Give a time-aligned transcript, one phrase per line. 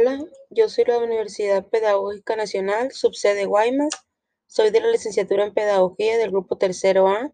[0.00, 3.90] Hola, yo soy de la Universidad Pedagógica Nacional, subsede Guaymas.
[4.46, 7.32] Soy de la licenciatura en Pedagogía del grupo tercero A.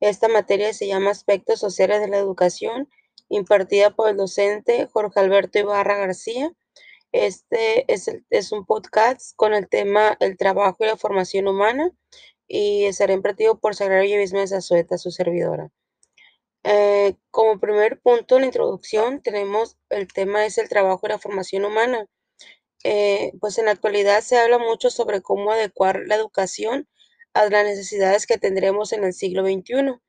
[0.00, 2.88] Esta materia se llama Aspectos Sociales de la Educación,
[3.28, 6.50] impartida por el docente Jorge Alberto Ibarra García.
[7.12, 11.90] Este es, un podcast con el tema El trabajo y la formación humana
[12.48, 15.70] y estará impartido por Sagrario Yavisma de Zazueta, su servidora.
[16.68, 21.18] Eh, como primer punto en la introducción tenemos el tema es el trabajo y la
[21.20, 22.08] formación humana.
[22.82, 26.88] Eh, pues en la actualidad se habla mucho sobre cómo adecuar la educación
[27.34, 30.00] a las necesidades que tendremos en el siglo XXI.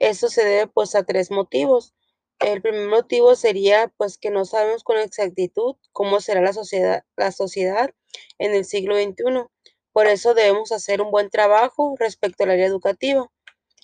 [0.00, 1.94] Esto se debe pues a tres motivos.
[2.40, 7.30] El primer motivo sería pues que no sabemos con exactitud cómo será la sociedad, la
[7.30, 7.90] sociedad
[8.38, 9.46] en el siglo XXI.
[9.92, 13.30] Por eso debemos hacer un buen trabajo respecto al área educativa.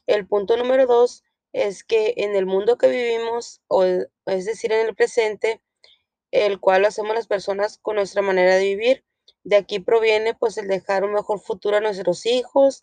[0.09, 4.87] El punto número dos es que en el mundo que vivimos, o es decir, en
[4.87, 5.63] el presente,
[6.31, 9.05] el cual lo hacemos las personas con nuestra manera de vivir,
[9.45, 12.83] de aquí proviene pues el dejar un mejor futuro a nuestros hijos,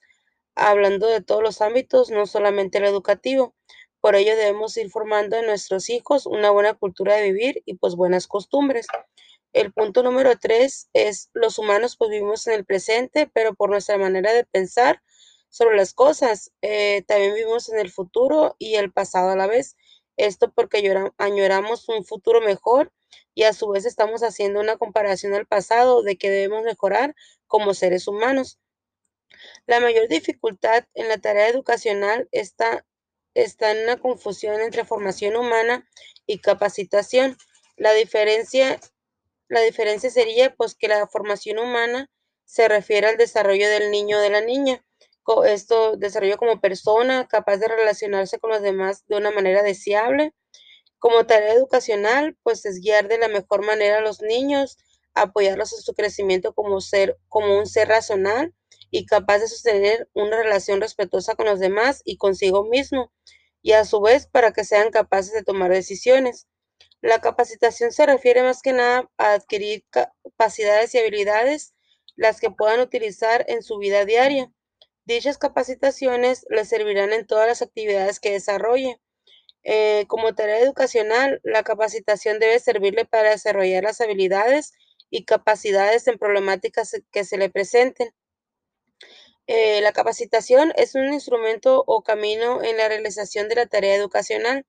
[0.55, 3.55] hablando de todos los ámbitos, no solamente el educativo.
[4.01, 7.95] Por ello debemos ir formando en nuestros hijos una buena cultura de vivir y pues
[7.95, 8.87] buenas costumbres.
[9.53, 13.97] El punto número tres es los humanos pues vivimos en el presente, pero por nuestra
[13.97, 15.01] manera de pensar
[15.53, 16.51] sobre las cosas.
[16.63, 19.77] Eh, también vivimos en el futuro y el pasado a la vez.
[20.17, 20.77] Esto porque
[21.17, 22.91] añoramos un futuro mejor
[23.35, 27.75] y a su vez estamos haciendo una comparación al pasado de que debemos mejorar como
[27.75, 28.59] seres humanos.
[29.67, 32.83] La mayor dificultad en la tarea educacional está,
[33.35, 35.87] está en una confusión entre formación humana
[36.25, 37.37] y capacitación.
[37.77, 38.79] La diferencia,
[39.49, 42.09] la diferencia sería pues que la formación humana
[42.43, 44.83] se refiere al desarrollo del niño o de la niña,
[45.45, 50.33] esto desarrollo como persona, capaz de relacionarse con los demás de una manera deseable.
[50.99, 54.77] Como tarea educacional, pues es guiar de la mejor manera a los niños,
[55.13, 58.53] apoyarlos en su crecimiento como ser, como un ser racional
[58.91, 63.11] y capaz de sostener una relación respetuosa con los demás y consigo mismo,
[63.61, 66.47] y a su vez para que sean capaces de tomar decisiones.
[67.01, 71.73] La capacitación se refiere más que nada a adquirir capacidades y habilidades
[72.15, 74.51] las que puedan utilizar en su vida diaria.
[75.05, 79.01] Dichas capacitaciones le servirán en todas las actividades que desarrolle.
[79.63, 84.71] Eh, como tarea educacional, la capacitación debe servirle para desarrollar las habilidades
[85.09, 88.13] y capacidades en problemáticas que se le presenten.
[89.47, 94.65] Eh, la capacitación es un instrumento o camino en la realización de la tarea educacional.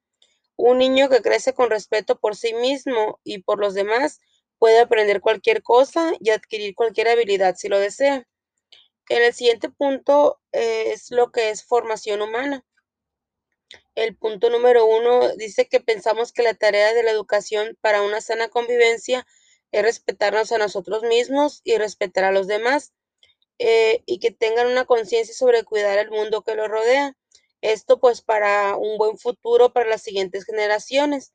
[0.57, 4.21] Un niño que crece con respeto por sí mismo y por los demás
[4.59, 8.27] puede aprender cualquier cosa y adquirir cualquier habilidad si lo desea.
[9.09, 12.65] En el siguiente punto eh, es lo que es formación humana.
[13.95, 18.21] El punto número uno dice que pensamos que la tarea de la educación para una
[18.21, 19.27] sana convivencia
[19.73, 22.93] es respetarnos a nosotros mismos y respetar a los demás
[23.59, 27.17] eh, y que tengan una conciencia sobre cuidar el mundo que los rodea.
[27.61, 31.35] Esto pues para un buen futuro para las siguientes generaciones.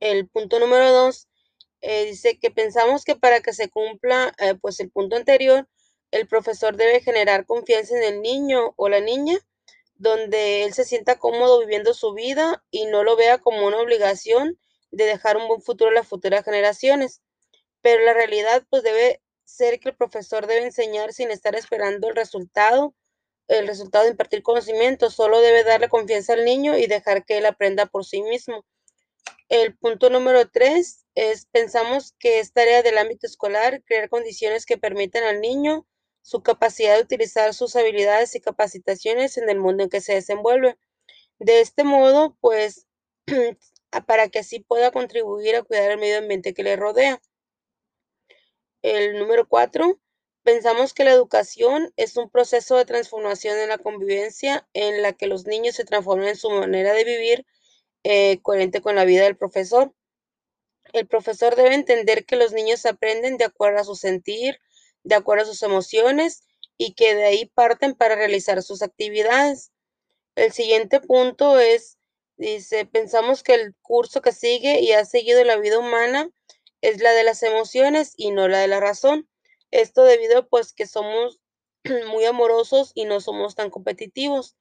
[0.00, 1.28] El punto número dos
[1.80, 5.68] eh, dice que pensamos que para que se cumpla pues el punto anterior,
[6.16, 9.38] el profesor debe generar confianza en el niño o la niña,
[9.96, 14.58] donde él se sienta cómodo viviendo su vida y no lo vea como una obligación
[14.90, 17.20] de dejar un buen futuro a las futuras generaciones.
[17.82, 22.16] Pero la realidad pues debe ser que el profesor debe enseñar sin estar esperando el
[22.16, 22.94] resultado,
[23.48, 27.46] el resultado de impartir conocimiento, solo debe darle confianza al niño y dejar que él
[27.46, 28.64] aprenda por sí mismo.
[29.50, 34.78] El punto número tres es, pensamos que es tarea del ámbito escolar crear condiciones que
[34.78, 35.86] permitan al niño
[36.26, 40.76] su capacidad de utilizar sus habilidades y capacitaciones en el mundo en que se desenvuelve.
[41.38, 42.88] De este modo, pues,
[44.08, 47.22] para que así pueda contribuir a cuidar el medio ambiente que le rodea.
[48.82, 50.00] El número cuatro,
[50.42, 55.28] pensamos que la educación es un proceso de transformación en la convivencia en la que
[55.28, 57.46] los niños se transforman en su manera de vivir
[58.02, 59.94] eh, coherente con la vida del profesor.
[60.92, 64.58] El profesor debe entender que los niños aprenden de acuerdo a su sentir,
[65.06, 66.42] de acuerdo a sus emociones
[66.76, 69.70] y que de ahí parten para realizar sus actividades.
[70.34, 71.98] El siguiente punto es,
[72.36, 76.28] dice, pensamos que el curso que sigue y ha seguido la vida humana
[76.82, 79.28] es la de las emociones y no la de la razón.
[79.70, 81.40] Esto debido pues que somos
[82.10, 84.56] muy amorosos y no somos tan competitivos,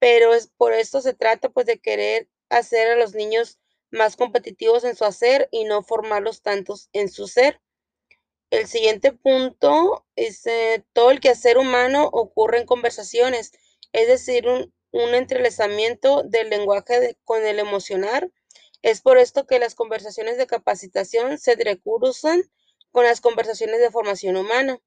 [0.00, 3.60] pero es por esto se trata pues de querer hacer a los niños
[3.92, 7.60] más competitivos en su hacer y no formarlos tantos en su ser.
[8.50, 13.50] El siguiente punto es eh, todo el quehacer humano ocurre en conversaciones,
[13.92, 18.30] es decir, un, entrelazamiento del lenguaje con el emocionar.
[18.82, 22.44] Es por esto que las conversaciones de capacitación se recursan
[22.92, 24.80] con las conversaciones de formación humana.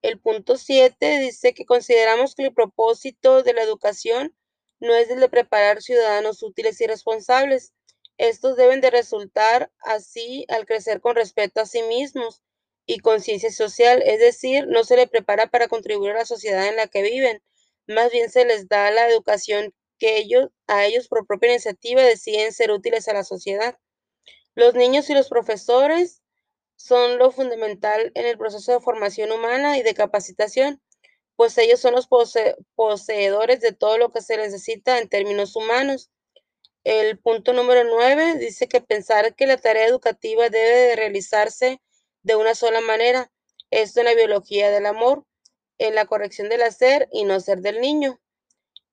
[0.00, 4.34] El punto 7 dice que consideramos que el propósito de la educación
[4.80, 7.73] no es el de preparar ciudadanos útiles y responsables.
[8.18, 12.42] Estos deben de resultar así al crecer con respeto a sí mismos
[12.86, 16.76] y conciencia social, es decir, no se les prepara para contribuir a la sociedad en
[16.76, 17.42] la que viven,
[17.86, 22.52] más bien se les da la educación que ellos a ellos por propia iniciativa deciden
[22.52, 23.78] ser útiles a la sociedad.
[24.54, 26.22] Los niños y los profesores
[26.76, 30.80] son lo fundamental en el proceso de formación humana y de capacitación,
[31.36, 32.08] pues ellos son los
[32.76, 36.10] poseedores de todo lo que se necesita en términos humanos.
[36.84, 41.80] El punto número nueve dice que pensar que la tarea educativa debe de realizarse
[42.22, 43.32] de una sola manera,
[43.70, 45.24] esto en la biología del amor,
[45.78, 48.20] en la corrección del hacer y no ser del niño.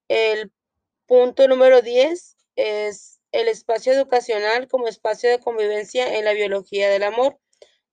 [0.08, 0.52] El
[1.06, 7.04] punto número diez es el espacio educacional como espacio de convivencia en la biología del
[7.04, 7.40] amor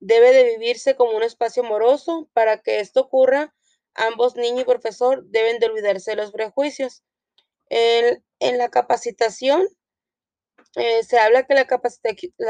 [0.01, 2.29] debe de vivirse como un espacio amoroso.
[2.33, 3.55] Para que esto ocurra,
[3.95, 7.03] ambos niño y profesor deben de olvidarse de los prejuicios.
[7.71, 9.69] en la capacitación,
[10.79, 11.67] eh, se habla que la,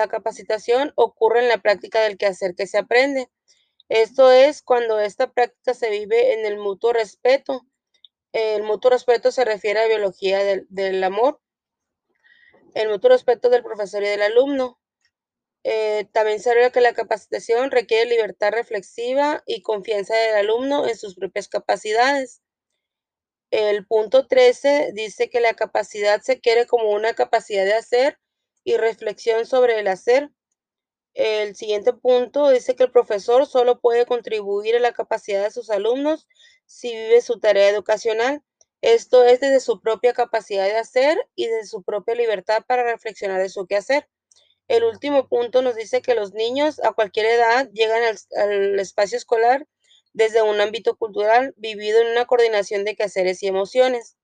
[0.08, 3.30] capacitación ocurre en la práctica del quehacer que se aprende.
[3.88, 7.66] Esto es cuando esta práctica se vive en el mutuo respeto.
[8.32, 11.40] El mutuo respeto se refiere a la biología del, del amor,
[12.74, 14.78] el mutuo respeto del profesor y del alumno.
[15.64, 20.96] Eh, también se habla que la capacitación requiere libertad reflexiva y confianza del alumno en
[20.96, 22.42] sus propias capacidades.
[23.50, 28.18] El punto 13 dice que la capacidad se quiere como una capacidad de hacer
[28.64, 30.30] y reflexión sobre el hacer.
[31.14, 35.70] El siguiente punto dice que el profesor solo puede contribuir a la capacidad de sus
[35.70, 36.26] alumnos
[36.66, 38.42] si vive su tarea educacional.
[38.82, 43.40] Esto es desde su propia capacidad de hacer y desde su propia libertad para reflexionar
[43.40, 44.08] de su quehacer.
[44.68, 48.02] El último punto nos dice que los niños a cualquier edad llegan
[48.36, 49.66] al, espacio escolar
[50.18, 54.16] desde un ámbito cultural vivido en una coordinación de quehaceres y emociones.